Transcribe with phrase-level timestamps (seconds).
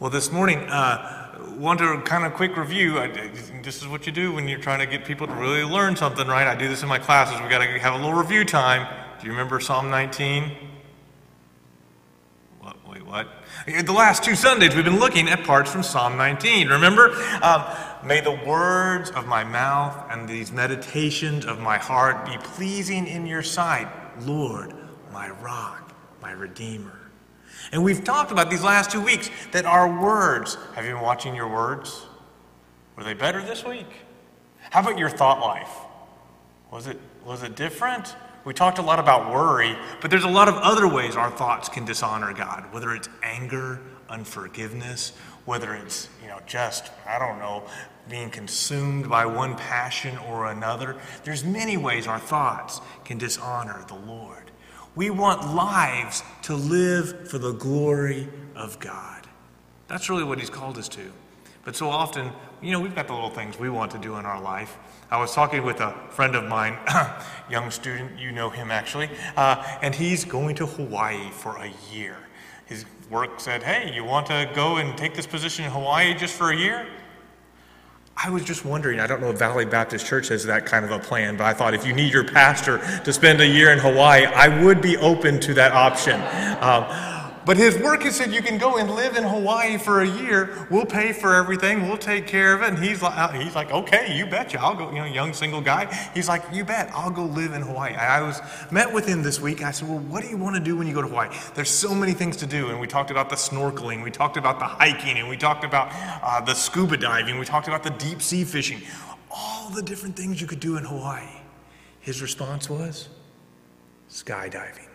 [0.00, 3.00] Well, this morning, uh, want to kind of quick review.
[3.00, 3.08] I,
[3.64, 6.28] this is what you do when you're trying to get people to really learn something,
[6.28, 6.46] right?
[6.46, 7.40] I do this in my classes.
[7.42, 8.86] We got to have a little review time.
[9.20, 10.52] Do you remember Psalm 19?
[12.60, 13.28] What, wait, what?
[13.66, 16.68] The last two Sundays, we've been looking at parts from Psalm 19.
[16.68, 17.10] Remember?
[17.42, 17.64] Um,
[18.04, 23.26] May the words of my mouth and these meditations of my heart be pleasing in
[23.26, 23.88] your sight,
[24.20, 24.72] Lord,
[25.12, 25.92] my rock,
[26.22, 26.97] my redeemer.
[27.72, 31.34] And we've talked about these last two weeks that our words, have you been watching
[31.34, 32.06] your words?
[32.96, 33.86] Were they better this week?
[34.70, 35.70] How about your thought life?
[36.70, 38.14] Was it, was it different?
[38.44, 41.68] We talked a lot about worry, but there's a lot of other ways our thoughts
[41.68, 45.12] can dishonor God, whether it's anger, unforgiveness,
[45.44, 47.64] whether it's, you know, just, I don't know,
[48.08, 50.96] being consumed by one passion or another.
[51.24, 54.47] There's many ways our thoughts can dishonor the Lord.
[54.98, 59.28] We want lives to live for the glory of God.
[59.86, 61.12] That's really what He's called us to.
[61.64, 64.26] But so often, you know, we've got the little things we want to do in
[64.26, 64.76] our life.
[65.08, 66.76] I was talking with a friend of mine,
[67.48, 72.16] young student, you know him actually, uh, and he's going to Hawaii for a year.
[72.66, 76.34] His work said, Hey, you want to go and take this position in Hawaii just
[76.34, 76.88] for a year?
[78.20, 80.90] I was just wondering, I don't know if Valley Baptist Church has that kind of
[80.90, 83.78] a plan, but I thought if you need your pastor to spend a year in
[83.78, 86.20] Hawaii, I would be open to that option.
[86.60, 86.84] Um,
[87.48, 90.66] but his work has said you can go and live in Hawaii for a year.
[90.70, 91.88] We'll pay for everything.
[91.88, 92.68] We'll take care of it.
[92.68, 94.60] And he's like, uh, he's like, okay, you betcha.
[94.60, 94.90] I'll go.
[94.90, 95.86] You know, young single guy.
[96.12, 96.90] He's like, you bet.
[96.92, 97.94] I'll go live in Hawaii.
[97.94, 99.62] I was met with him this week.
[99.62, 101.34] I said, well, what do you want to do when you go to Hawaii?
[101.54, 102.68] There's so many things to do.
[102.68, 104.04] And we talked about the snorkeling.
[104.04, 105.88] We talked about the hiking, and we talked about
[106.22, 107.38] uh, the scuba diving.
[107.38, 108.82] We talked about the deep sea fishing.
[109.30, 111.40] All the different things you could do in Hawaii.
[112.00, 113.08] His response was
[114.10, 114.87] skydiving.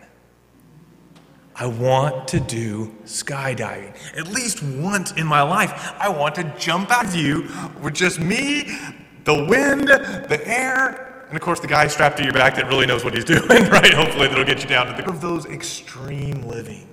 [1.56, 3.94] I want to do skydiving.
[4.16, 7.48] At least once in my life, I want to jump out of you
[7.80, 8.76] with just me,
[9.24, 12.86] the wind, the air, and of course the guy strapped to your back that really
[12.86, 13.94] knows what he's doing, right?
[13.94, 16.88] Hopefully that'll get you down to the of those extreme living.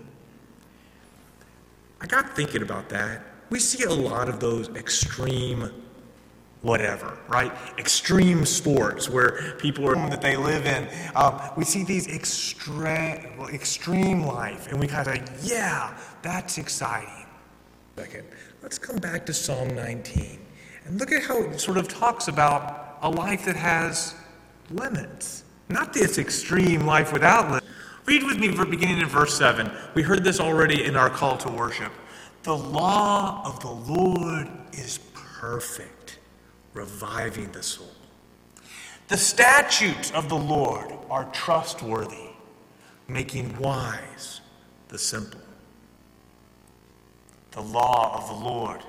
[1.99, 3.23] I got thinking about that.
[3.49, 5.71] We see a lot of those extreme
[6.61, 7.51] whatever, right?
[7.77, 10.87] Extreme sports where people are that they live in.
[11.15, 13.15] Um, we see these extra,
[13.51, 17.25] extreme life, and we kind of, yeah, that's exciting.
[17.95, 18.27] Second,
[18.61, 20.39] let's come back to Psalm 19
[20.85, 24.15] and look at how it sort of talks about a life that has
[24.69, 27.67] limits, not this extreme life without limits.
[28.05, 29.71] Read with me for beginning in verse 7.
[29.93, 31.91] We heard this already in our call to worship.
[32.43, 36.00] The law of the Lord is perfect
[36.73, 37.91] reviving the soul.
[39.07, 42.29] The statutes of the Lord are trustworthy,
[43.07, 44.41] making wise
[44.87, 45.41] the simple.
[47.51, 48.81] The law of the Lord.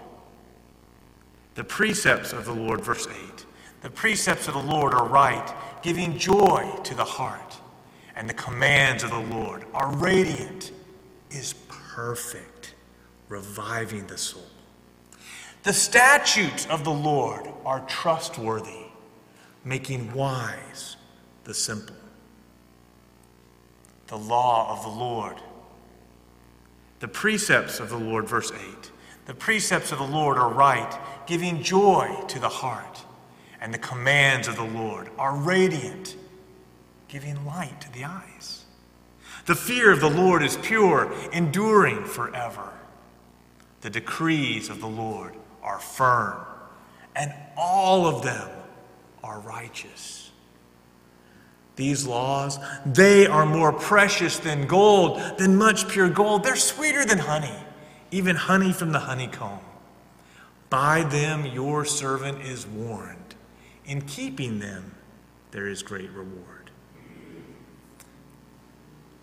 [1.54, 3.46] The precepts of the Lord, verse 8.
[3.82, 7.56] The precepts of the Lord are right, giving joy to the heart.
[8.14, 10.70] And the commands of the Lord are radiant,
[11.30, 12.74] is perfect,
[13.28, 14.46] reviving the soul.
[15.62, 18.86] The statutes of the Lord are trustworthy,
[19.64, 20.96] making wise
[21.44, 21.94] the simple.
[24.08, 25.36] The law of the Lord.
[26.98, 28.90] The precepts of the Lord, verse 8.
[29.26, 33.04] The precepts of the Lord are right, giving joy to the heart.
[33.60, 36.16] And the commands of the Lord are radiant,
[37.06, 38.64] giving light to the eyes.
[39.46, 42.72] The fear of the Lord is pure, enduring forever.
[43.82, 46.36] The decrees of the Lord are firm,
[47.14, 48.48] and all of them
[49.22, 50.30] are righteous.
[51.76, 56.44] These laws, they are more precious than gold, than much pure gold.
[56.44, 57.54] They're sweeter than honey,
[58.10, 59.60] even honey from the honeycomb.
[60.68, 63.34] By them your servant is warned.
[63.84, 64.94] In keeping them,
[65.50, 66.70] there is great reward.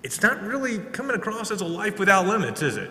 [0.02, 2.90] It's not really coming across as a life without limits, is it?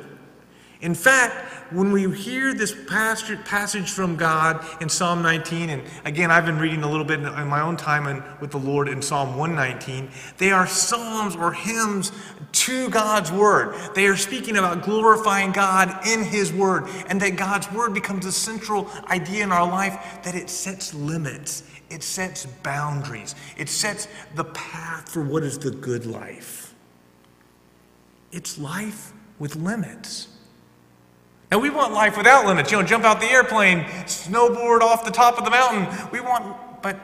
[0.80, 6.46] In fact, when we hear this passage from God in Psalm 19, and again, I've
[6.46, 10.08] been reading a little bit in my own time with the Lord in Psalm 119,
[10.38, 12.12] they are psalms or hymns
[12.52, 13.74] to God's Word.
[13.96, 18.32] They are speaking about glorifying God in His Word, and that God's Word becomes a
[18.32, 24.06] central idea in our life, that it sets limits, it sets boundaries, it sets
[24.36, 26.72] the path for what is the good life.
[28.30, 30.28] It's life with limits.
[31.50, 32.70] And we want life without limits.
[32.70, 35.86] You know, jump out the airplane, snowboard off the top of the mountain.
[36.12, 37.00] We want, but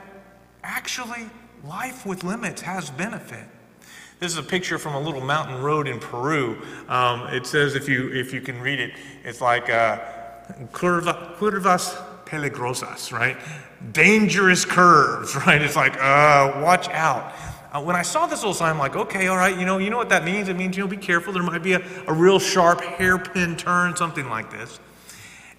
[0.62, 1.30] actually,
[1.64, 3.44] life with limits has benefit.
[4.20, 6.62] This is a picture from a little mountain road in Peru.
[6.88, 8.92] Um, it says, if you, if you can read it,
[9.24, 9.98] it's like uh,
[10.72, 13.36] curva, curvas peligrosas, right?
[13.92, 15.60] Dangerous curves, right?
[15.60, 17.32] It's like, uh, watch out.
[17.74, 19.90] Uh, when I saw this little sign, I'm like, okay, all right, you know, you
[19.90, 20.48] know what that means?
[20.48, 21.32] It means, you know, be careful.
[21.32, 24.78] There might be a, a real sharp hairpin turn, something like this.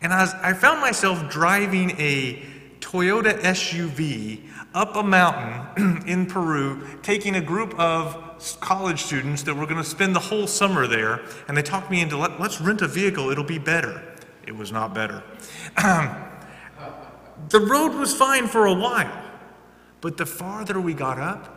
[0.02, 2.42] And I, was, I found myself driving a
[2.80, 9.66] Toyota SUV up a mountain in Peru, taking a group of college students that were
[9.66, 11.22] going to spend the whole summer there.
[11.50, 14.02] And they talked me into, Let, let's rent a vehicle, it'll be better.
[14.48, 15.22] It was not better.
[17.50, 19.22] the road was fine for a while,
[20.00, 21.55] but the farther we got up,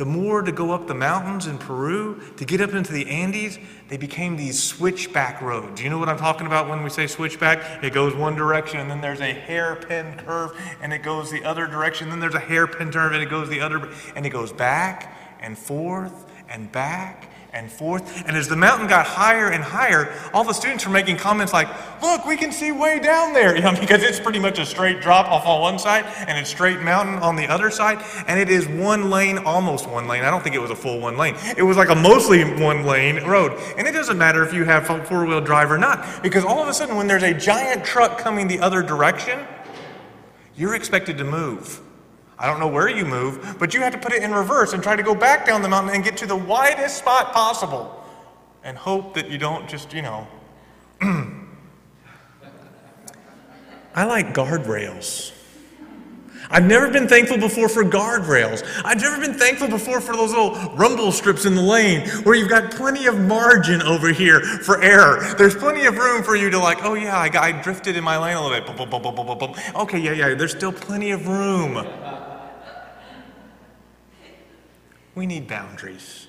[0.00, 3.58] the more to go up the mountains in Peru, to get up into the Andes,
[3.88, 5.82] they became these switchback roads.
[5.82, 7.84] You know what I'm talking about when we say switchback?
[7.84, 11.66] It goes one direction, and then there's a hairpin curve, and it goes the other
[11.66, 15.14] direction, then there's a hairpin turn, and it goes the other, and it goes back
[15.38, 18.26] and forth and back and forth.
[18.26, 21.68] And as the mountain got higher and higher, all the students were making comments like,
[22.02, 25.00] Look, we can see way down there, you know, because it's pretty much a straight
[25.00, 28.02] drop off on one side and it's straight mountain on the other side.
[28.26, 30.24] And it is one lane, almost one lane.
[30.24, 31.36] I don't think it was a full one lane.
[31.56, 33.52] It was like a mostly one lane road.
[33.76, 36.68] And it doesn't matter if you have four wheel drive or not, because all of
[36.68, 39.40] a sudden, when there's a giant truck coming the other direction,
[40.56, 41.80] you're expected to move.
[42.40, 44.82] I don't know where you move, but you have to put it in reverse and
[44.82, 48.02] try to go back down the mountain and get to the widest spot possible
[48.64, 50.26] and hope that you don't just, you know.
[53.94, 55.32] I like guardrails.
[56.52, 58.64] I've never been thankful before for guardrails.
[58.84, 62.48] I've never been thankful before for those little rumble strips in the lane where you've
[62.48, 65.34] got plenty of margin over here for error.
[65.36, 68.02] There's plenty of room for you to, like, oh yeah, I, got, I drifted in
[68.02, 69.74] my lane a little bit.
[69.76, 71.86] Okay, yeah, yeah, there's still plenty of room.
[75.20, 76.28] We need boundaries.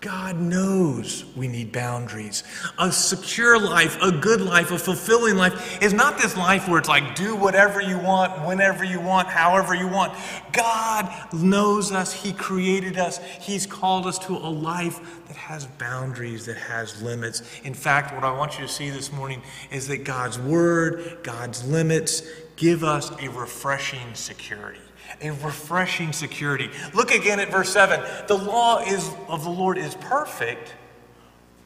[0.00, 2.44] God knows we need boundaries.
[2.78, 6.88] A secure life, a good life, a fulfilling life is not this life where it's
[6.88, 10.16] like do whatever you want, whenever you want, however you want.
[10.52, 12.12] God knows us.
[12.12, 13.18] He created us.
[13.40, 17.42] He's called us to a life that has boundaries, that has limits.
[17.64, 19.42] In fact, what I want you to see this morning
[19.72, 22.22] is that God's word, God's limits
[22.54, 24.78] give us a refreshing security
[25.20, 26.70] a refreshing security.
[26.94, 28.00] Look again at verse 7.
[28.26, 30.74] The law is, of the Lord is perfect,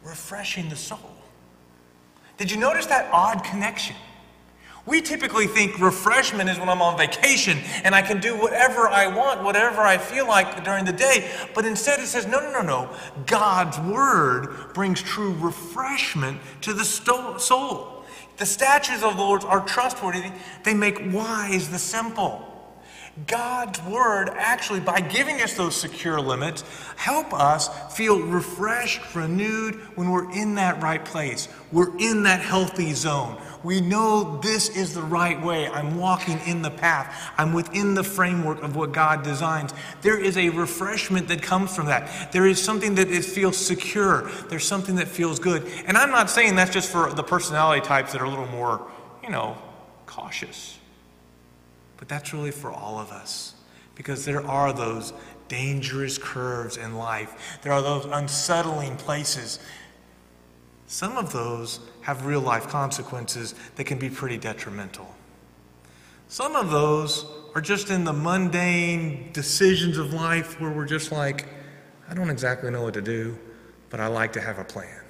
[0.03, 0.99] refreshing the soul.
[2.37, 3.97] Did you notice that odd connection?
[4.87, 9.07] We typically think refreshment is when I'm on vacation and I can do whatever I
[9.07, 11.31] want, whatever I feel like during the day.
[11.55, 12.97] But instead, it says, no, no, no, no.
[13.25, 18.05] God's word brings true refreshment to the soul.
[18.37, 20.33] The statutes of the Lord are trustworthy,
[20.65, 22.51] they make wise the simple.
[23.29, 26.65] God's word actually, by giving us those secure limits,
[26.97, 31.49] help us feel refreshed, renewed when we're in that right place.
[31.71, 33.41] We're in that healthy zone.
[33.63, 35.69] We know this is the right way.
[35.69, 37.33] I'm walking in the path.
[37.39, 39.73] I'm within the framework of what God designs.
[40.03, 42.33] There is a refreshment that comes from that.
[42.33, 44.29] There is something that it feels secure.
[44.49, 45.67] There's something that feels good.
[45.87, 48.87] And I'm not saying that's just for the personality types that are a little more,
[49.23, 49.57] you know,
[50.05, 50.79] cautious.
[52.05, 53.55] But that's really for all of us
[53.95, 55.15] because there are those
[55.49, 59.59] dangerous curves in life, there are those unsettling places.
[60.87, 65.15] Some of those have real life consequences that can be pretty detrimental.
[66.29, 71.47] Some of those are just in the mundane decisions of life where we're just like,
[72.11, 73.39] I don't exactly know what to do,
[73.89, 75.01] but I like to have a plan.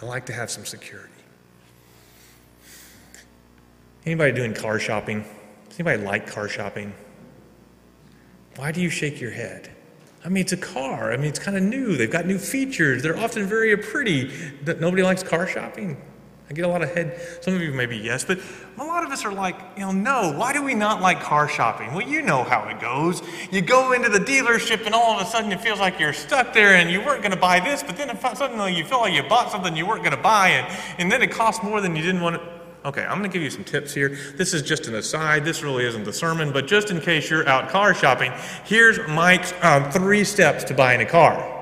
[0.00, 1.12] I like to have some security.
[4.06, 5.26] Anybody doing car shopping?
[5.78, 6.92] Anybody like car shopping?
[8.56, 9.70] Why do you shake your head?
[10.24, 11.12] I mean, it's a car.
[11.12, 11.96] I mean, it's kind of new.
[11.96, 13.02] They've got new features.
[13.02, 14.30] They're often very pretty.
[14.66, 15.96] Nobody likes car shopping.
[16.50, 17.20] I get a lot of head.
[17.42, 18.40] Some of you maybe yes, but
[18.78, 20.32] a lot of us are like, you know, no.
[20.32, 21.92] Why do we not like car shopping?
[21.92, 23.22] Well, you know how it goes.
[23.52, 26.54] You go into the dealership, and all of a sudden it feels like you're stuck
[26.54, 29.22] there, and you weren't going to buy this, but then suddenly you feel like you
[29.24, 32.02] bought something you weren't going to buy, and, and then it costs more than you
[32.02, 32.57] didn't want to.
[32.88, 34.16] Okay, I'm going to give you some tips here.
[34.36, 35.44] This is just an aside.
[35.44, 38.32] This really isn't the sermon, but just in case you're out car shopping,
[38.64, 41.54] here's Mike's um, three steps to buying a car.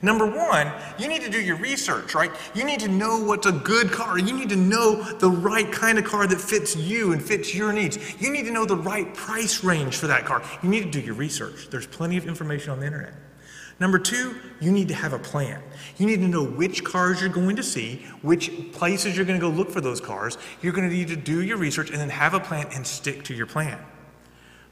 [0.00, 2.30] Number one, you need to do your research, right?
[2.54, 4.18] You need to know what's a good car.
[4.18, 7.70] You need to know the right kind of car that fits you and fits your
[7.74, 7.98] needs.
[8.18, 10.42] You need to know the right price range for that car.
[10.62, 11.68] You need to do your research.
[11.68, 13.12] There's plenty of information on the internet.
[13.80, 15.62] Number two, you need to have a plan.
[15.98, 19.46] You need to know which cars you're going to see, which places you're going to
[19.46, 20.36] go look for those cars.
[20.62, 23.22] You're going to need to do your research and then have a plan and stick
[23.24, 23.78] to your plan.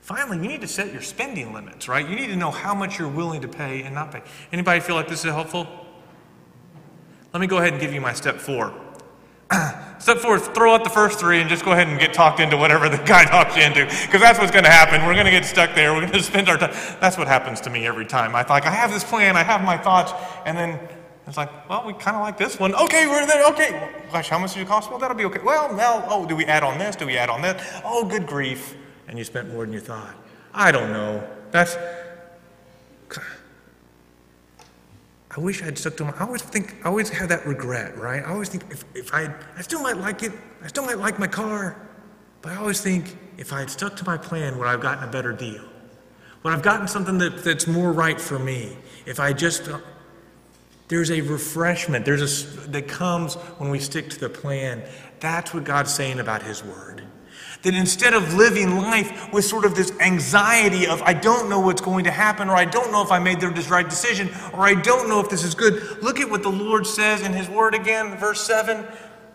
[0.00, 2.08] Finally, you need to set your spending limits, right?
[2.08, 4.22] You need to know how much you're willing to pay and not pay.
[4.52, 5.66] Anybody feel like this is helpful?
[7.32, 8.75] Let me go ahead and give you my step four.
[9.98, 12.56] step is throw out the first three and just go ahead and get talked into
[12.56, 15.06] whatever the guy talks you into, because that's what's going to happen.
[15.06, 15.92] We're going to get stuck there.
[15.94, 16.72] We're going to spend our time.
[17.00, 18.34] That's what happens to me every time.
[18.34, 20.12] I like, I have this plan, I have my thoughts,
[20.44, 20.78] and then
[21.26, 22.74] it's like, well, we kind of like this one.
[22.74, 23.46] Okay, we're there.
[23.48, 24.90] Okay, gosh, how much does it cost?
[24.90, 25.40] Well, that'll be okay.
[25.44, 26.94] Well, now, oh, do we add on this?
[26.94, 27.60] Do we add on that?
[27.84, 28.76] Oh, good grief
[29.08, 30.14] and you spent more than you thought.
[30.52, 31.26] I don't know.
[31.50, 31.76] That's.
[35.36, 36.12] I wish I'd stuck to my.
[36.12, 36.76] I always think.
[36.82, 38.24] I always have that regret, right?
[38.24, 39.34] I always think if, if I.
[39.56, 40.32] I still might like it.
[40.62, 41.76] I still might like my car,
[42.40, 45.06] but I always think if I had stuck to my plan, would I have gotten
[45.06, 45.62] a better deal?
[46.42, 48.78] Would I've gotten something that, that's more right for me?
[49.04, 49.68] If I just.
[50.88, 52.04] There's a refreshment.
[52.04, 54.84] There's a that comes when we stick to the plan.
[55.20, 57.05] That's what God's saying about His Word.
[57.62, 61.80] That instead of living life with sort of this anxiety of, I don't know what's
[61.80, 64.75] going to happen, or I don't know if I made the right decision, or I
[64.75, 67.75] don't know if this is good, look at what the Lord says in His Word
[67.75, 68.86] again, verse 7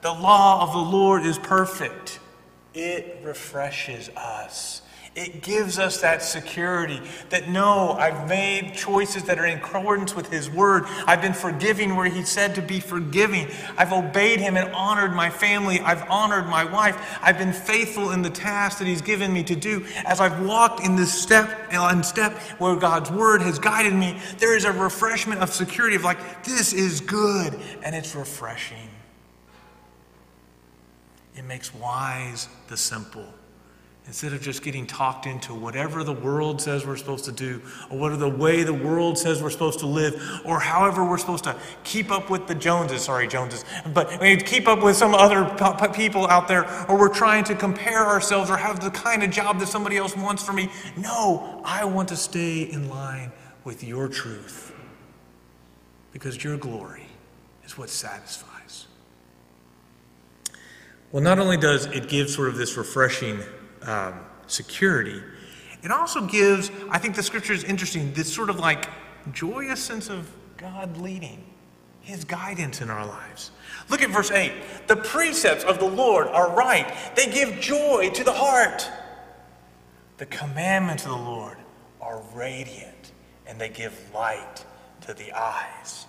[0.02, 2.20] The law of the Lord is perfect,
[2.74, 4.82] it refreshes us.
[5.14, 7.02] It gives us that security
[7.32, 10.86] that no, I've made choices that are in accordance with His Word.
[11.06, 13.50] I've been forgiving where He said to be forgiving.
[13.78, 15.82] I've obeyed Him and honored my family.
[15.82, 17.20] I've honored my wife.
[17.22, 19.86] I've been faithful in the task that He's given me to do.
[20.06, 24.56] As I've walked in this step and step where God's Word has guided me, there
[24.56, 28.78] is a refreshment of security of like, this is good and it's refreshing.
[31.36, 33.26] It makes wise the simple.
[34.08, 38.00] Instead of just getting talked into whatever the world says we're supposed to do, or
[38.00, 41.56] whatever the way the world says we're supposed to live, or however we're supposed to
[41.84, 45.46] keep up with the Joneses, sorry, Joneses, but we keep up with some other
[45.94, 49.60] people out there, or we're trying to compare ourselves or have the kind of job
[49.60, 50.70] that somebody else wants for me.
[50.98, 53.32] No, I want to stay in line
[53.64, 54.74] with your truth
[56.12, 57.06] because your glory
[57.64, 58.88] is what satisfies.
[61.12, 63.42] Well, not only does it give sort of this refreshing
[63.84, 65.22] um, security.
[65.84, 68.88] It also gives, I think the scripture is interesting, this sort of like
[69.32, 71.44] joyous sense of God leading,
[72.02, 73.52] His guidance in our lives.
[73.90, 74.52] Look at verse 8.
[74.88, 78.90] The precepts of the Lord are right, they give joy to the heart.
[80.18, 81.58] The commandments of the Lord
[82.00, 83.12] are radiant,
[83.48, 84.66] and they give light
[85.02, 86.06] to the eyes.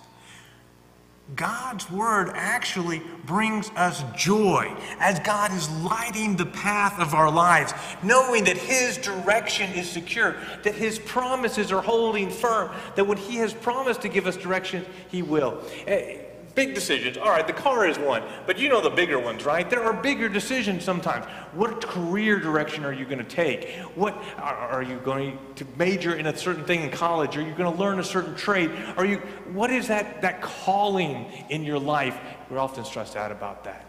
[1.35, 7.73] God's word actually brings us joy as God is lighting the path of our lives,
[8.03, 13.37] knowing that His direction is secure, that His promises are holding firm, that when He
[13.37, 15.63] has promised to give us direction, He will.
[15.87, 16.22] Eh,
[16.55, 17.17] Big decisions.
[17.17, 19.67] All right, the car is one, but you know the bigger ones, right?
[19.67, 21.25] There are bigger decisions sometimes.
[21.53, 23.69] What career direction are you going to take?
[23.95, 27.37] What are you going to major in a certain thing in college?
[27.37, 28.69] Are you going to learn a certain trade?
[28.97, 29.17] Are you
[29.53, 32.19] what is that that calling in your life?
[32.51, 33.85] We're often stressed out about that.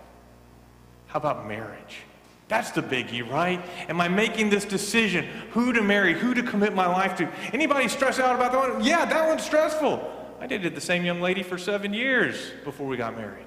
[1.08, 1.98] How about marriage?
[2.48, 3.62] That's the biggie, right?
[3.88, 5.26] Am I making this decision?
[5.52, 7.30] Who to marry, who to commit my life to?
[7.52, 8.84] Anybody stressed out about that one?
[8.84, 10.13] Yeah, that one's stressful.
[10.44, 13.46] I dated the same young lady for seven years before we got married.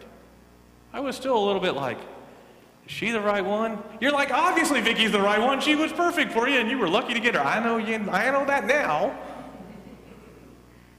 [0.92, 3.78] I was still a little bit like, is she the right one?
[4.02, 5.62] You're like, obviously Vicky's the right one.
[5.62, 7.40] She was perfect for you, and you were lucky to get her.
[7.40, 7.98] I know you.
[8.10, 9.16] I know that now.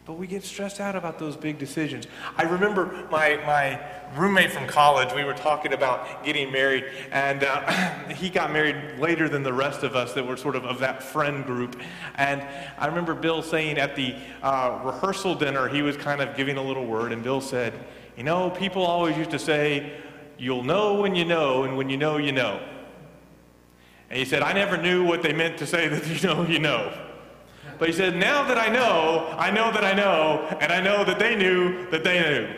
[0.08, 2.06] But we get stressed out about those big decisions.
[2.38, 3.78] I remember my, my
[4.16, 9.28] roommate from college, we were talking about getting married, and uh, he got married later
[9.28, 11.78] than the rest of us that were sort of of that friend group.
[12.14, 12.40] And
[12.78, 16.62] I remember Bill saying at the uh, rehearsal dinner, he was kind of giving a
[16.62, 17.74] little word, and Bill said,
[18.16, 19.92] You know, people always used to say,
[20.38, 22.62] You'll know when you know, and when you know, you know.
[24.08, 26.60] And he said, I never knew what they meant to say that you know, you
[26.60, 27.07] know.
[27.78, 31.04] But he said, Now that I know, I know that I know, and I know
[31.04, 32.54] that they knew that they knew.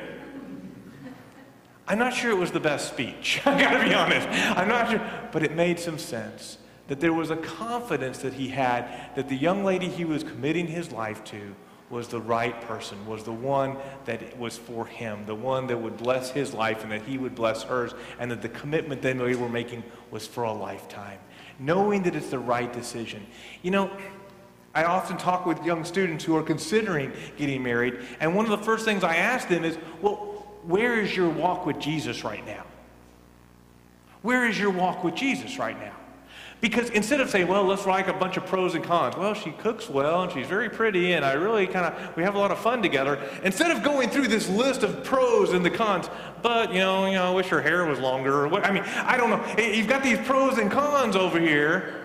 [1.86, 3.40] I'm not sure it was the best speech.
[3.46, 4.28] I gotta be honest.
[4.56, 5.00] I'm not sure.
[5.32, 9.36] But it made some sense that there was a confidence that he had that the
[9.36, 11.54] young lady he was committing his life to
[11.90, 15.96] was the right person, was the one that was for him, the one that would
[15.96, 19.34] bless his life and that he would bless hers, and that the commitment that they
[19.34, 21.18] were making was for a lifetime.
[21.58, 23.26] Knowing that it's the right decision.
[23.62, 23.90] You know,
[24.74, 28.64] I often talk with young students who are considering getting married, and one of the
[28.64, 30.16] first things I ask them is, well,
[30.64, 32.64] where is your walk with Jesus right now?
[34.22, 35.94] Where is your walk with Jesus right now?
[36.60, 39.50] Because instead of saying, well, let's write a bunch of pros and cons, well, she
[39.50, 42.50] cooks well and she's very pretty and I really kind of, we have a lot
[42.50, 43.18] of fun together.
[43.42, 46.10] Instead of going through this list of pros and the cons,
[46.42, 48.82] but, you know, you know, I wish her hair was longer or what, I mean,
[48.84, 49.62] I don't know.
[49.62, 51.99] You've got these pros and cons over here.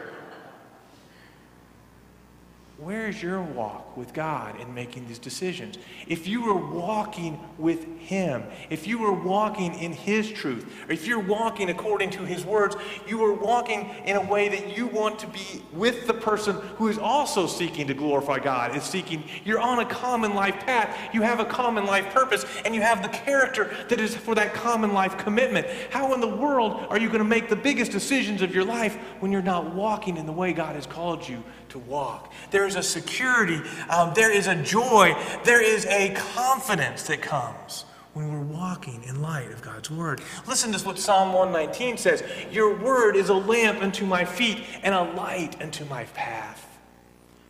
[2.86, 5.80] Where's your walk with God in making these decisions?
[6.06, 11.08] If you were walking with Him, if you were walking in His truth, or if
[11.08, 12.76] you're walking according to His words,
[13.08, 16.88] you are walking in a way that you want to be with the person who
[16.88, 21.24] is also seeking to glorify God, is seeking, you're on a common life path, you
[21.24, 24.94] have a common life purpose, and you have the character that is for that common
[24.94, 25.66] life commitment.
[25.90, 28.96] How in the world are you going to make the biggest decisions of your life
[29.22, 31.44] when you're not walking in the way God has called you
[31.76, 32.34] to walk.
[32.52, 37.86] There is a security, um, there is a joy, there is a confidence that comes
[38.14, 40.22] when we're walking in light of God's word.
[40.48, 44.96] Listen to what Psalm 119 says Your word is a lamp unto my feet and
[44.96, 46.66] a light unto my path.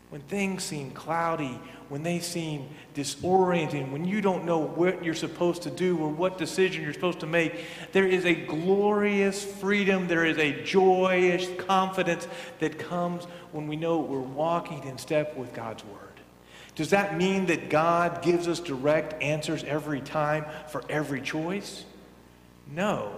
[0.10, 5.62] When things seem cloudy, when they seem disorienting, when you don't know what you're supposed
[5.64, 10.26] to do or what decision you're supposed to make, there is a glorious freedom, there
[10.26, 12.28] is a joyous confidence
[12.60, 16.20] that comes when we know we're walking in step with God's Word.
[16.76, 21.86] Does that mean that God gives us direct answers every time for every choice?
[22.70, 23.18] No,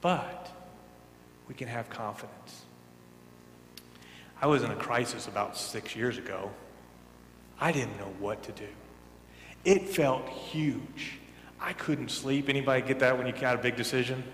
[0.00, 0.50] but
[1.48, 2.62] we can have confidence.
[4.40, 6.50] I was in a crisis about six years ago.
[7.60, 8.68] I didn't know what to do.
[9.66, 11.18] It felt huge.
[11.60, 12.48] I couldn't sleep.
[12.48, 14.24] Anybody get that when you got a big decision?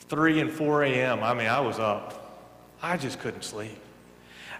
[0.00, 1.22] 3 and 4 a.m.
[1.22, 2.25] I mean, I was up.
[2.82, 3.78] I just couldn't sleep.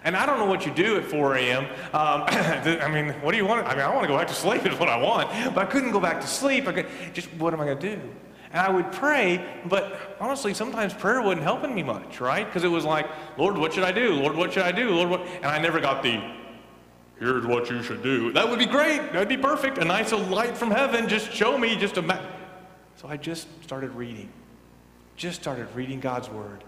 [0.04, 1.64] And I don't know what you do at 4 a.m.
[1.64, 3.66] Um, I mean, what do you want?
[3.66, 5.70] I mean, I want to go back to sleep is what I want, but I
[5.70, 6.68] couldn't go back to sleep.
[6.68, 8.02] I could, just what am I going to do?
[8.52, 12.46] And I would pray, but honestly, sometimes prayer wasn't helping me much, right?
[12.46, 14.14] Because it was like, Lord, what should I do?
[14.14, 14.90] Lord, what should I do?
[14.90, 15.20] Lord, what?
[15.26, 16.22] And I never got the
[17.18, 18.32] here's what you should do.
[18.32, 19.12] That would be great.
[19.12, 19.78] That'd be perfect.
[19.78, 21.08] A nice light from heaven.
[21.08, 21.76] Just show me.
[21.76, 22.30] Just a.
[22.96, 24.28] So I just started reading.
[25.16, 26.62] Just started reading God's word.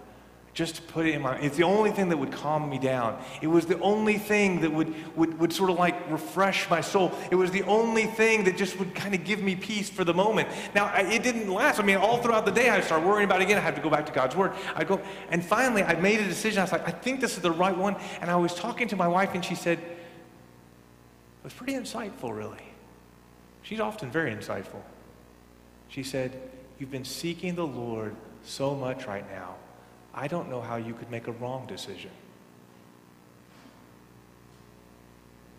[0.53, 1.37] Just to put it in my.
[1.37, 3.21] It's the only thing that would calm me down.
[3.41, 7.13] It was the only thing that would would would sort of like refresh my soul.
[7.31, 10.13] It was the only thing that just would kind of give me peace for the
[10.13, 10.49] moment.
[10.73, 11.79] Now it didn't last.
[11.79, 13.57] I mean, all throughout the day, I started worrying about it again.
[13.57, 14.53] I had to go back to God's word.
[14.75, 16.59] I go, and finally, I made a decision.
[16.59, 17.95] I was like, I think this is the right one.
[18.19, 22.57] And I was talking to my wife, and she said it was pretty insightful, really.
[23.61, 24.81] She's often very insightful.
[25.89, 26.41] She said,
[26.79, 29.55] You've been seeking the Lord so much right now.
[30.13, 32.11] I don't know how you could make a wrong decision.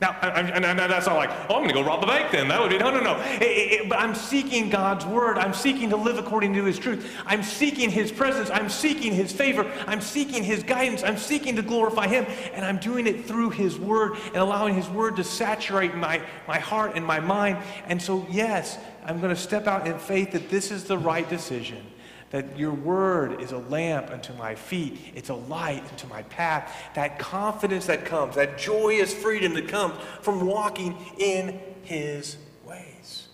[0.01, 2.49] Now, and that's not like, oh, I'm going to go rob the bank then.
[2.49, 3.21] That would be, no, no, no.
[3.35, 3.43] It,
[3.83, 5.37] it, but I'm seeking God's word.
[5.37, 7.15] I'm seeking to live according to his truth.
[7.27, 8.49] I'm seeking his presence.
[8.49, 9.71] I'm seeking his favor.
[9.87, 11.03] I'm seeking his guidance.
[11.03, 12.25] I'm seeking to glorify him.
[12.55, 16.59] And I'm doing it through his word and allowing his word to saturate my, my
[16.59, 17.59] heart and my mind.
[17.87, 21.29] And so, yes, I'm going to step out in faith that this is the right
[21.29, 21.85] decision
[22.31, 26.73] that your word is a lamp unto my feet, it's a light unto my path.
[26.95, 33.29] That confidence that comes, that joyous freedom that comes from walking in his ways.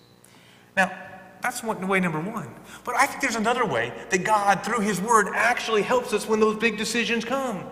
[0.76, 0.90] Now,
[1.42, 2.48] that's one, way number one.
[2.84, 6.40] But I think there's another way that God, through his word, actually helps us when
[6.40, 7.64] those big decisions come.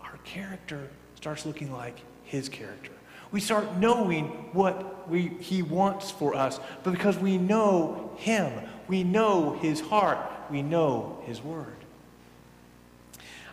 [0.00, 2.92] Our character starts looking like his character.
[3.32, 8.52] We start knowing what we, he wants for us but because we know him.
[8.88, 10.18] We know his heart
[10.52, 11.76] we know His Word.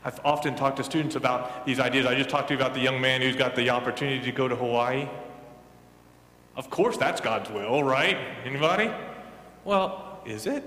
[0.03, 2.05] I've often talked to students about these ideas.
[2.05, 4.47] I just talked to you about the young man who's got the opportunity to go
[4.47, 5.07] to Hawaii.
[6.55, 8.17] Of course, that's God's will, right?
[8.45, 8.91] Anybody?
[9.65, 10.63] Well, is it?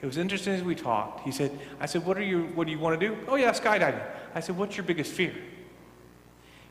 [0.00, 1.20] It was interesting as we talked.
[1.20, 3.16] He said, I said, what, are you, what do you want to do?
[3.28, 4.04] Oh, yeah, skydiving.
[4.34, 5.34] I said, what's your biggest fear?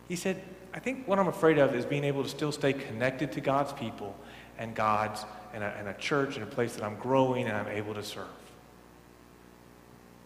[0.10, 0.42] He said,
[0.74, 3.72] I think what I'm afraid of is being able to still stay connected to God's
[3.74, 4.16] people
[4.62, 7.68] and God's and a, and a church and a place that I'm growing and I'm
[7.68, 8.28] able to serve.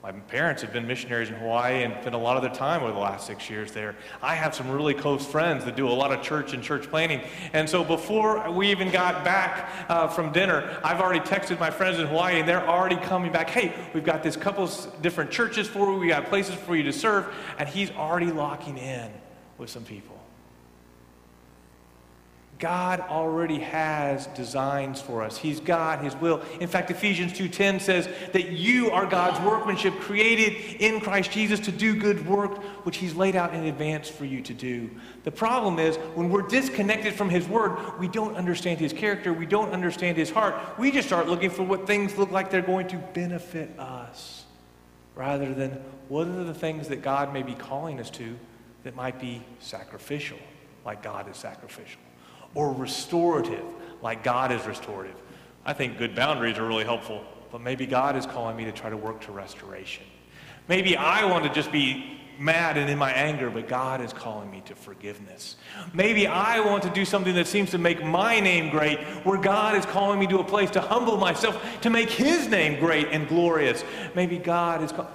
[0.03, 2.91] My parents have been missionaries in Hawaii and spent a lot of their time over
[2.91, 3.95] the last six years there.
[4.21, 7.21] I have some really close friends that do a lot of church and church planning.
[7.53, 11.97] And so before we even got back uh, from dinner, I've already texted my friends
[11.97, 13.49] in Hawaii and they're already coming back.
[13.49, 14.69] Hey, we've got this couple
[15.01, 17.33] different churches for you, we got places for you to serve.
[17.57, 19.09] And he's already locking in
[19.57, 20.14] with some people.
[22.57, 25.37] God already has designs for us.
[25.37, 26.41] He's got his will.
[26.61, 31.71] In fact, Ephesians 2:10 says that you are God's workmanship created in Christ Jesus to
[31.71, 34.89] do good work which he's laid out in advance for you to do.
[35.25, 39.45] The problem is when we're disconnected from his word, we don't understand his character, we
[39.45, 40.55] don't understand his heart.
[40.79, 44.45] We just start looking for what things look like they're going to benefit us
[45.13, 45.71] rather than
[46.07, 48.37] what are the things that God may be calling us to
[48.83, 50.37] that might be sacrificial,
[50.85, 51.99] like God is sacrificial
[52.55, 53.63] or restorative,
[54.01, 55.15] like God is restorative.
[55.65, 58.89] I think good boundaries are really helpful, but maybe God is calling me to try
[58.89, 60.05] to work to restoration.
[60.67, 64.49] Maybe I want to just be mad and in my anger, but God is calling
[64.51, 65.55] me to forgiveness.
[65.93, 69.75] Maybe I want to do something that seems to make my name great, where God
[69.75, 73.27] is calling me to a place to humble myself, to make His name great and
[73.27, 73.83] glorious.
[74.15, 74.91] Maybe God is.
[74.91, 75.09] Call-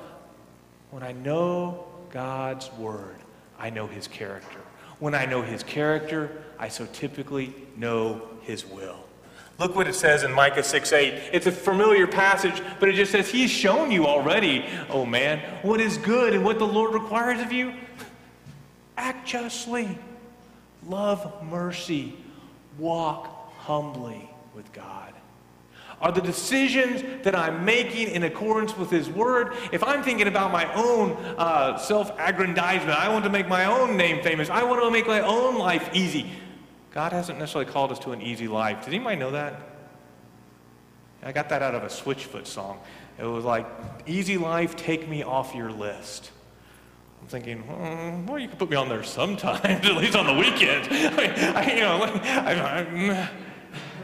[0.90, 3.16] when I know God's Word,
[3.58, 4.60] I know His character.
[4.98, 9.02] When I know His character, I so typically know His will.
[9.58, 11.30] Look what it says in Micah 6 8.
[11.32, 15.80] It's a familiar passage, but it just says, He's shown you already, oh man, what
[15.80, 17.72] is good and what the Lord requires of you.
[18.98, 19.98] Act justly,
[20.86, 22.14] love mercy,
[22.78, 25.14] walk humbly with God.
[26.00, 29.54] Are the decisions that I'm making in accordance with His Word?
[29.70, 33.96] If I'm thinking about my own uh, self aggrandizement, I want to make my own
[33.98, 36.30] name famous, I want to make my own life easy.
[36.90, 38.84] God hasn't necessarily called us to an easy life.
[38.84, 39.60] Did anybody know that?
[41.22, 42.80] I got that out of a Switchfoot song.
[43.18, 43.66] It was like,
[44.06, 46.30] easy life, take me off your list.
[47.20, 50.88] I'm thinking, well, you can put me on there sometimes, at least on the weekend.
[50.90, 53.28] I, I, you know, I, mm,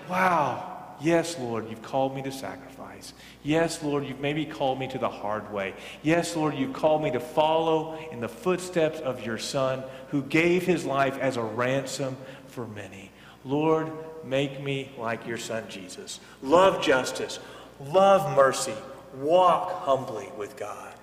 [0.09, 0.66] wow.
[1.01, 3.13] Yes, Lord, you've called me to sacrifice.
[3.43, 5.75] Yes, Lord, you've maybe called me to the hard way.
[6.03, 10.65] Yes, Lord, you've called me to follow in the footsteps of your Son who gave
[10.65, 13.11] his life as a ransom for many.
[13.45, 13.93] Lord,
[14.25, 16.19] make me like your son Jesus.
[16.43, 17.39] Love justice,
[17.81, 18.75] love mercy,
[19.15, 20.95] walk humbly with God.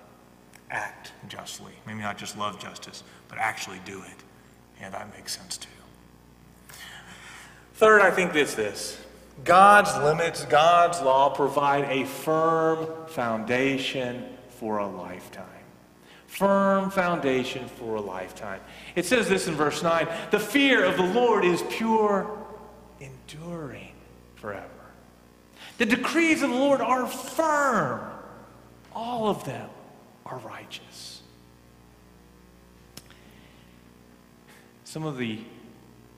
[0.70, 1.72] Act justly.
[1.86, 4.24] Maybe not just love justice, but actually do it.
[4.80, 5.68] Yeah, that makes sense too.
[7.74, 9.03] Third, I think it's this
[9.42, 14.24] God's limits, God's law provide a firm foundation
[14.58, 15.48] for a lifetime
[16.34, 18.60] firm foundation for a lifetime.
[18.96, 22.28] It says this in verse 9 the fear of the Lord is pure,
[23.00, 23.92] enduring
[24.34, 24.68] forever.
[25.78, 28.00] The decrees of the Lord are firm,
[28.92, 29.70] all of them
[30.26, 31.22] are righteous.
[34.84, 35.38] Some of the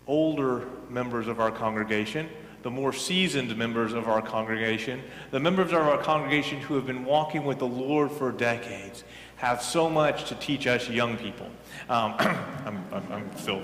[0.07, 2.29] older members of our congregation,
[2.67, 5.01] the more seasoned members of our congregation,
[5.31, 9.05] the members of our congregation who have been walking with the Lord for decades,
[9.37, 11.47] have so much to teach us young people.
[11.89, 13.63] Um, I'm, I'm, I'm still,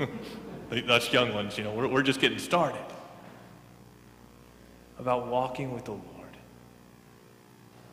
[0.00, 2.84] I'm, us young ones, you know, we're, we're just getting started.
[4.98, 6.36] About walking with the Lord.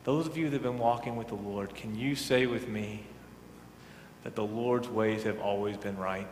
[0.02, 3.04] Those of you that have been walking with the Lord, can you say with me
[4.24, 6.26] that the Lord's ways have always been right?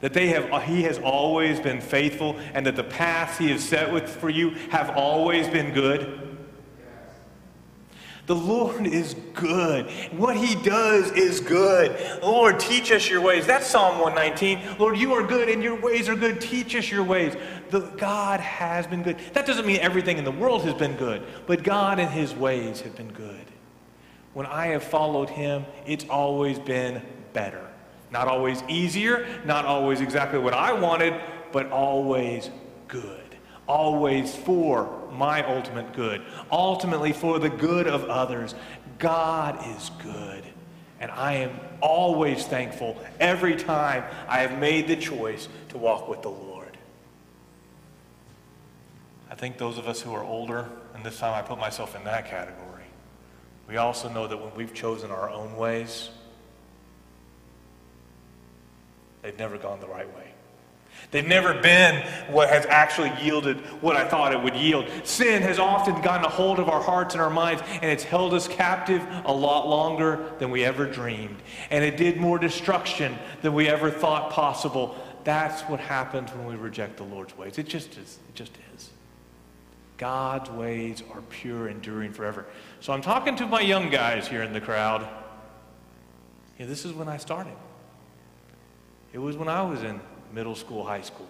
[0.00, 3.92] That they have, he has always been faithful, and that the paths he has set
[3.92, 6.28] with, for you have always been good?
[8.28, 9.90] The Lord is good.
[10.12, 11.98] What He does is good.
[12.22, 13.46] Lord, teach us your ways.
[13.46, 14.76] That's Psalm 119.
[14.78, 16.38] Lord, you are good and your ways are good.
[16.38, 17.34] Teach us your ways.
[17.70, 19.16] The, God has been good.
[19.32, 22.82] That doesn't mean everything in the world has been good, but God and His ways
[22.82, 23.46] have been good.
[24.34, 27.00] When I have followed Him, it's always been
[27.32, 27.67] better.
[28.10, 31.20] Not always easier, not always exactly what I wanted,
[31.52, 32.50] but always
[32.86, 33.28] good
[33.68, 38.54] always for my ultimate good, ultimately for the good of others.
[38.98, 40.42] God is good.
[41.00, 46.22] And I am always thankful every time I have made the choice to walk with
[46.22, 46.76] the Lord.
[49.30, 52.02] I think those of us who are older, and this time I put myself in
[52.04, 52.64] that category,
[53.68, 56.08] we also know that when we've chosen our own ways,
[59.22, 60.32] they've never gone the right way.
[61.10, 64.90] They've never been what has actually yielded what I thought it would yield.
[65.04, 68.34] Sin has often gotten a hold of our hearts and our minds, and it's held
[68.34, 71.36] us captive a lot longer than we ever dreamed.
[71.70, 74.96] And it did more destruction than we ever thought possible.
[75.24, 77.58] That's what happens when we reject the Lord's ways.
[77.58, 78.18] It just is.
[78.28, 78.90] It just is.
[79.96, 82.46] God's ways are pure, enduring forever.
[82.80, 85.08] So I'm talking to my young guys here in the crowd.
[86.58, 87.54] Yeah, this is when I started.
[89.12, 90.00] It was when I was in
[90.32, 91.28] middle school, high school,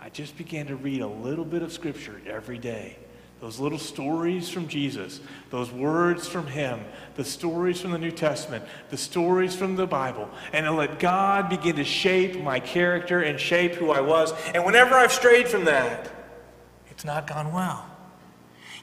[0.00, 2.96] I just began to read a little bit of Scripture every day.
[3.40, 6.80] Those little stories from Jesus, those words from Him,
[7.16, 11.76] the stories from the New Testament, the stories from the Bible, and let God begin
[11.76, 14.34] to shape my character and shape who I was.
[14.54, 16.10] And whenever I've strayed from that,
[16.90, 17.86] it's not gone well.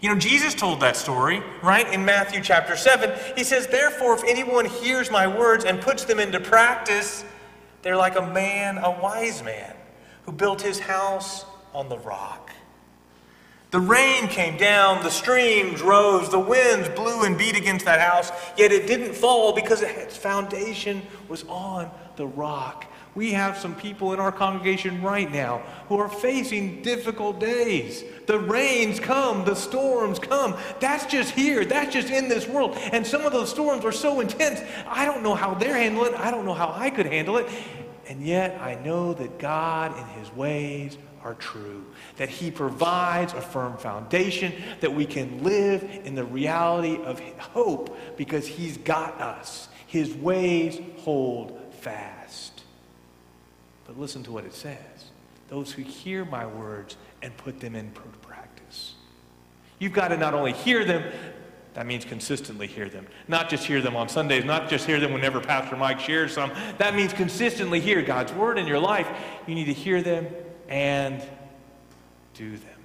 [0.01, 1.91] You know, Jesus told that story, right?
[1.91, 3.11] In Matthew chapter 7.
[3.35, 7.23] He says, Therefore, if anyone hears my words and puts them into practice,
[7.81, 9.75] they're like a man, a wise man,
[10.23, 12.51] who built his house on the rock.
[13.71, 18.31] The rain came down, the streams rose, the winds blew and beat against that house,
[18.57, 22.85] yet it didn't fall because its foundation was on the rock.
[23.17, 28.03] We have some people in our congregation right now who are facing difficult days.
[28.27, 30.55] The rains come, the storms come.
[30.79, 32.77] That's just here, that's just in this world.
[32.91, 36.19] And some of those storms are so intense, I don't know how they're handling it,
[36.19, 37.47] I don't know how I could handle it.
[38.07, 43.41] And yet I know that God and His ways are true, that He provides a
[43.41, 49.69] firm foundation, that we can live in the reality of hope because He's got us.
[49.87, 52.56] His ways hold fast.
[53.87, 54.77] But listen to what it says
[55.49, 57.89] those who hear my words and put them in
[58.21, 58.95] practice.
[59.79, 61.03] You've got to not only hear them,
[61.73, 63.07] that means consistently hear them.
[63.29, 66.51] Not just hear them on Sundays, not just hear them whenever Pastor Mike shares some.
[66.79, 69.07] That means consistently hear God's word in your life.
[69.45, 70.27] You need to hear them
[70.67, 71.23] and
[72.33, 72.79] do them.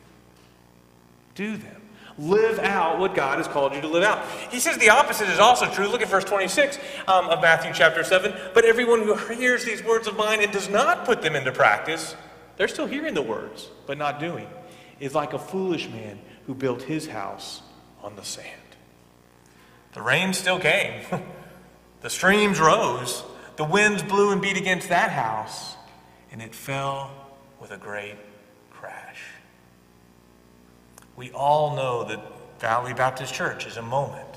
[1.35, 1.82] Do them.
[2.19, 4.27] Live out what God has called you to live out.
[4.51, 5.87] He says the opposite is also true.
[5.89, 8.35] Look at verse 26 um, of Matthew chapter 7.
[8.53, 12.15] But everyone who hears these words of mine and does not put them into practice,
[12.57, 14.47] they're still hearing the words, but not doing,
[15.01, 17.63] is like a foolish man who built his house
[18.03, 18.47] on the sand.
[19.95, 21.03] The rain still came,
[22.01, 23.23] the streams rose,
[23.57, 25.77] the winds blew and beat against that house,
[26.31, 27.11] and it fell
[27.61, 28.17] with a great
[28.71, 29.23] crash.
[31.17, 32.21] We all know that
[32.61, 34.29] Valley Baptist Church is a moment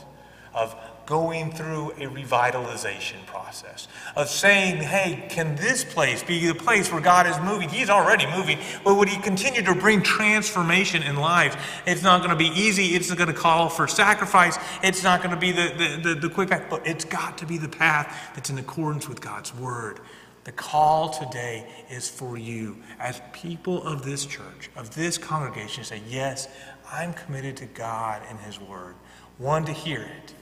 [0.54, 6.92] of going through a revitalization process, of saying, hey, can this place be the place
[6.92, 7.70] where God is moving?
[7.70, 11.56] He's already moving, but would He continue to bring transformation in lives?
[11.86, 12.96] It's not going to be easy.
[12.96, 14.58] It's going to call for sacrifice.
[14.82, 17.46] It's not going to be the, the, the, the quick path, but it's got to
[17.46, 20.00] be the path that's in accordance with God's word.
[20.46, 25.90] The call today is for you as people of this church, of this congregation, to
[25.90, 26.48] say, Yes,
[26.92, 28.94] I'm committed to God and His Word.
[29.40, 30.36] One, to hear it,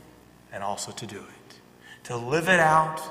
[0.52, 1.60] and also to do it.
[2.04, 3.02] To live it out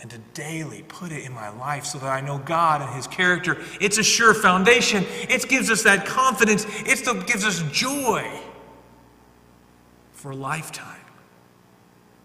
[0.00, 3.06] and to daily put it in my life so that I know God and His
[3.06, 3.56] character.
[3.80, 5.04] It's a sure foundation.
[5.28, 6.66] It gives us that confidence.
[6.84, 8.28] It still gives us joy
[10.10, 11.00] for a lifetime.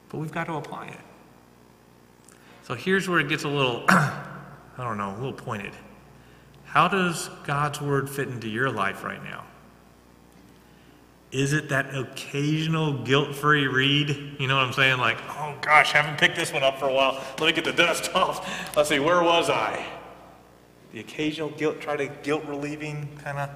[0.10, 1.00] But we've got to apply it.
[2.64, 4.24] So here's where it gets a little, I
[4.78, 5.74] don't know, a little pointed.
[6.64, 9.44] How does God's word fit into your life right now?
[11.32, 14.36] Is it that occasional guilt free read?
[14.40, 15.00] You know what I'm saying?
[15.00, 17.22] Like, oh gosh, haven't picked this one up for a while.
[17.40, 18.76] Let me get the dust off.
[18.78, 19.86] Let's see, where was I?
[20.94, 23.50] The occasional guilt, try to guilt relieving kind of.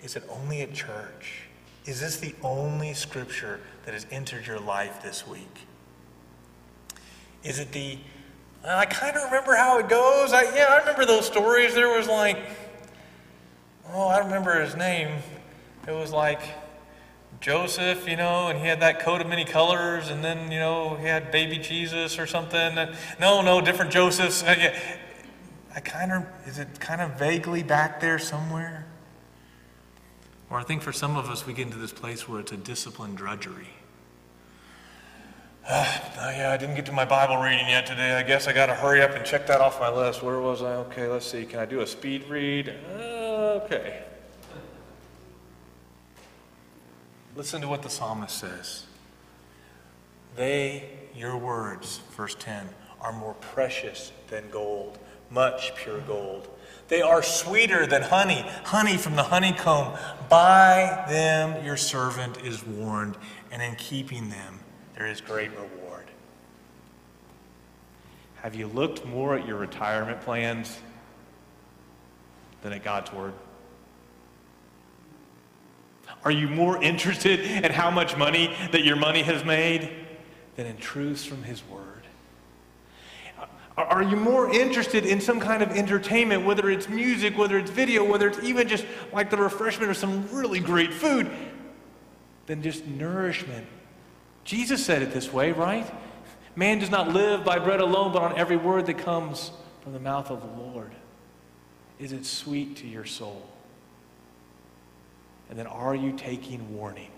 [0.00, 1.42] Is it only at church?
[1.84, 5.66] Is this the only scripture that has entered your life this week?
[7.44, 7.98] Is it the,
[8.64, 10.32] I kind of remember how it goes.
[10.32, 11.74] I, yeah, I remember those stories.
[11.74, 12.38] There was like,
[13.92, 15.18] oh, I remember his name.
[15.86, 16.40] It was like
[17.40, 20.94] Joseph, you know, and he had that coat of many colors, and then, you know,
[20.94, 22.76] he had baby Jesus or something.
[23.18, 24.44] No, no, different Josephs.
[24.44, 24.72] Uh,
[25.74, 28.86] I kind of, is it kind of vaguely back there somewhere?
[30.50, 32.56] Or I think for some of us, we get into this place where it's a
[32.56, 33.70] disciplined drudgery.
[35.68, 36.00] Uh,
[36.36, 38.14] yeah, I didn't get to my Bible reading yet today.
[38.14, 40.22] I guess I got to hurry up and check that off my list.
[40.22, 40.74] Where was I?
[40.76, 41.44] Okay, let's see.
[41.44, 42.74] Can I do a speed read?
[42.94, 44.02] Uh, okay.
[47.36, 48.84] Listen to what the psalmist says.
[50.36, 52.68] They, your words, verse 10,
[53.00, 54.98] are more precious than gold,
[55.30, 56.48] much pure gold.
[56.88, 59.96] They are sweeter than honey, honey from the honeycomb.
[60.28, 63.16] By them your servant is warned,
[63.50, 64.60] and in keeping them
[64.94, 66.06] there is great reward.
[68.42, 70.78] Have you looked more at your retirement plans
[72.62, 73.34] than at God's Word?
[76.24, 79.90] Are you more interested in how much money that your money has made
[80.56, 81.86] than in truths from His Word?
[83.76, 88.04] Are you more interested in some kind of entertainment, whether it's music, whether it's video,
[88.04, 91.30] whether it's even just like the refreshment of some really great food,
[92.46, 93.66] than just nourishment
[94.44, 95.90] Jesus said it this way, right?
[96.56, 99.52] Man does not live by bread alone, but on every word that comes
[99.82, 100.92] from the mouth of the Lord.
[101.98, 103.46] Is it sweet to your soul?
[105.48, 107.10] And then are you taking warning?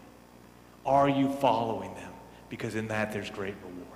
[0.85, 2.13] Are you following them?
[2.49, 3.89] Because in that there's great reward.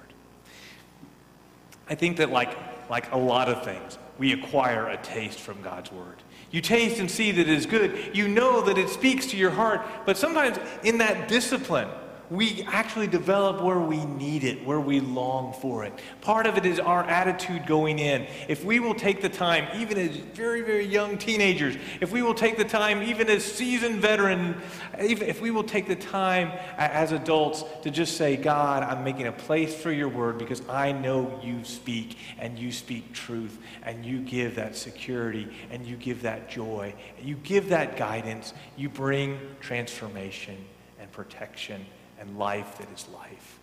[1.89, 2.57] I think that, like,
[2.91, 6.17] like a lot of things, we acquire a taste from God's word.
[6.51, 8.17] You taste and see that it is good.
[8.17, 9.83] You know that it speaks to your heart.
[10.07, 11.89] But sometimes in that discipline,
[12.31, 15.93] we actually develop where we need it, where we long for it.
[16.21, 18.27] Part of it is our attitude going in.
[18.49, 22.35] If we will take the time, even as very, very young teenagers, if we will
[22.35, 24.61] take the time, even as seasoned veteran,
[25.03, 29.27] even if we will take the time as adults to just say, God, I'm making
[29.27, 34.05] a place for your word because I know you speak and you speak truth and
[34.05, 38.53] you give that security and you give that joy and you give that guidance.
[38.77, 40.57] You bring transformation
[41.01, 41.87] and protection
[42.21, 43.59] and life that is life.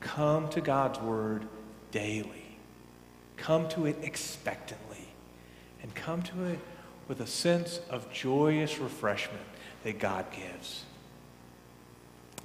[0.00, 1.46] Come to God's word
[1.90, 2.58] daily.
[3.36, 5.08] Come to it expectantly.
[5.82, 6.58] And come to it
[7.08, 9.44] with a sense of joyous refreshment
[9.84, 10.84] that God gives.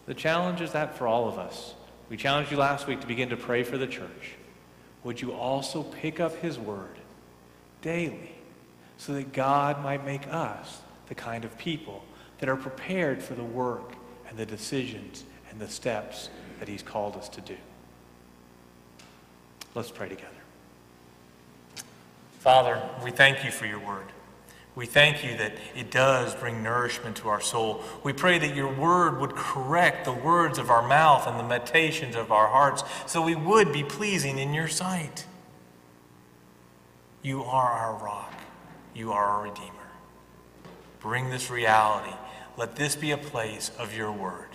[0.05, 1.73] The challenge is that for all of us.
[2.09, 4.35] We challenged you last week to begin to pray for the church.
[5.03, 6.97] Would you also pick up his word
[7.81, 8.35] daily
[8.97, 12.03] so that God might make us the kind of people
[12.39, 13.95] that are prepared for the work
[14.29, 17.55] and the decisions and the steps that He's called us to do.
[19.75, 20.29] Let's pray together.
[22.39, 24.05] Father, we thank you for your word.
[24.75, 27.83] We thank you that it does bring nourishment to our soul.
[28.03, 32.15] We pray that your word would correct the words of our mouth and the meditations
[32.15, 35.25] of our hearts so we would be pleasing in your sight.
[37.21, 38.33] You are our rock,
[38.95, 39.69] you are our Redeemer.
[40.99, 42.15] Bring this reality.
[42.57, 44.52] Let this be a place of your word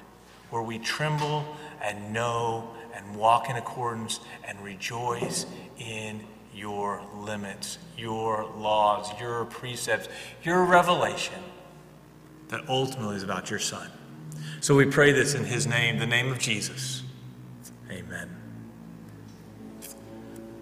[0.51, 1.45] where we tremble
[1.83, 5.47] and know and walk in accordance and rejoice
[5.79, 10.09] in your limits, your laws, your precepts,
[10.43, 11.43] your revelation
[12.49, 13.91] that ultimately is about your Son.
[14.61, 17.03] So we pray this in His name, the name of Jesus.
[17.91, 18.38] Amen.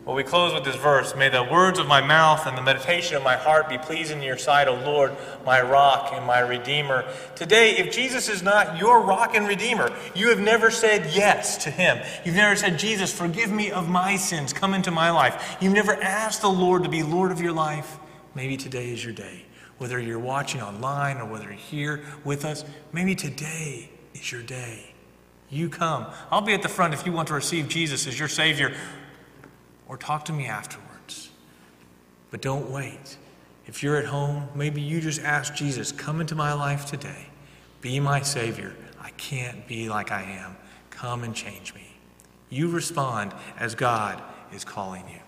[0.06, 3.16] Well, we close with this verse May the words of my mouth and the meditation
[3.16, 7.04] of my heart be pleasing in your sight, O Lord, my rock and my redeemer.
[7.34, 11.72] Today, if Jesus is not your rock and redeemer, you have never said yes to
[11.72, 11.98] him.
[12.24, 15.56] You've never said, Jesus, forgive me of my sins, come into my life.
[15.60, 17.98] You've never asked the Lord to be Lord of your life.
[18.32, 19.44] Maybe today is your day.
[19.78, 24.94] Whether you're watching online or whether you're here with us, maybe today is your day.
[25.50, 26.06] You come.
[26.30, 28.72] I'll be at the front if you want to receive Jesus as your Savior
[29.88, 31.30] or talk to me afterwards.
[32.30, 33.16] But don't wait.
[33.66, 37.26] If you're at home, maybe you just ask Jesus, come into my life today.
[37.80, 38.74] Be my Savior.
[39.00, 40.56] I can't be like I am.
[40.90, 41.86] Come and change me.
[42.48, 44.22] You respond as God
[44.52, 45.20] is calling you.